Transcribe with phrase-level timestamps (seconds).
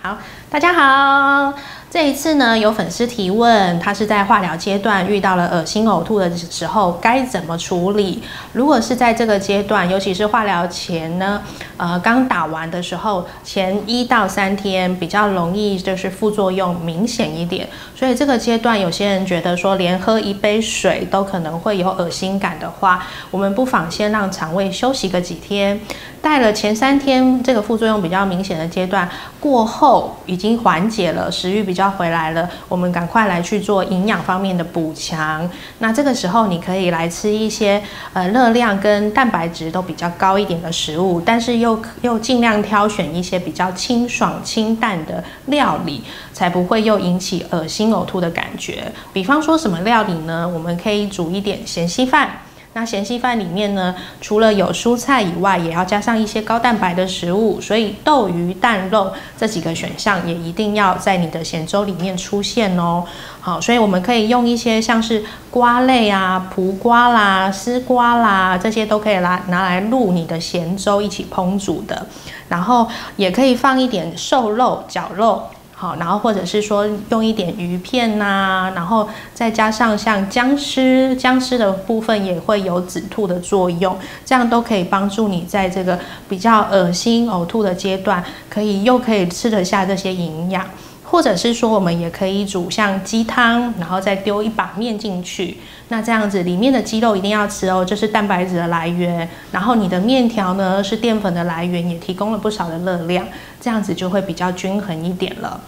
[0.00, 0.16] 好，
[0.48, 1.54] 大家好。
[1.90, 8.22] 这一次呢，有粉丝提问，他是在化疗阶段遇到了恶心呕吐的时候，该怎么处理？
[8.52, 11.40] 如果是在这个阶段，尤其是化疗前呢，
[11.78, 17.66] 呃，刚打完的时候，前一到三天比较容易就是副作用明显一点，
[17.96, 25.80] 所以这个阶段有些人觉得说，连喝一杯水都可能会有恶心感的话，我们不妨先让肠胃休息个几天，
[26.20, 29.08] 待了前三天这个副作用比较明显的阶段
[29.40, 31.77] 过后，已经缓解了，食欲比。
[31.78, 35.48] 就要回来了，我们赶快来去做营养方面的补强。
[35.78, 37.80] 那这个时候你可以来吃一些
[38.12, 46.02] 呃热量跟蛋白质都比较高一点的食物，但是又又尽量挑选一些比较清爽清淡的料理，
[46.32, 48.90] 才不会又引起恶心呕吐的感觉。
[49.12, 50.48] 比方说什么料理呢？
[50.52, 52.40] 我们可以煮一点咸稀饭。
[52.74, 63.02] 那咸稀饭里面呢，除了有蔬菜以外，也要加上一些高蛋白的食物，所以豆、鱼、蛋、肉这几个选项也一定要在你的咸粥里面出现哦。
[63.40, 72.06] 好，所以我们可以用一些像是瓜类啊、蒲瓜啦、丝瓜啦，这些都可以来拿来入你的咸粥一起烹煮的。
[72.48, 75.42] 然后也可以放一点瘦肉、绞肉。
[75.80, 85.96] 好，然后或者是说用一点鱼片呐，然后再加上像姜丝，姜丝的部分也会有止吐的作用，这样都可以帮助你在这个
[86.28, 90.66] 比较恶心呕吐的阶段，可以又可以吃得下这些营养，
[91.10, 95.56] 或者是说我们也可以煮像鸡汤，然后再丢一把面进去，
[95.88, 103.26] 那这样子里面的鸡肉一定要吃哦，这是蛋白质的来源，然后你的面条呢是淀粉的来源，也提供了不少的热量。
[103.60, 105.60] 这样子就会比较均衡一点了。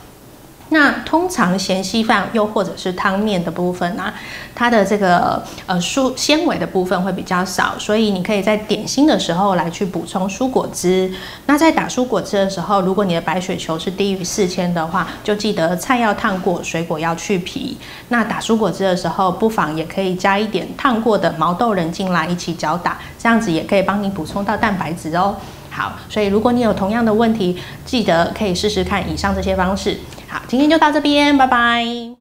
[0.73, 4.15] 那通常咸稀饭又或者是汤面的部分啊，
[4.55, 11.13] 它的这个呃蔬纤维的部分会比较少，所以你可以在点心的时候来去补充蔬果汁。
[11.47, 17.77] 那在打蔬果汁的时候，如果你的白血球是低于四千的话，就记得菜要烫过，水果要去皮。
[18.09, 25.35] 那打蔬果汁的时候，不妨也可以加一点烫过的毛豆仁进来一起搅打，这样子也可以帮你补充到蛋白质哦。
[25.71, 29.97] 好，所以如果你有同样的问题，记得可以试试看以上这些方式。
[30.29, 32.20] 好，今天就到这边，拜拜。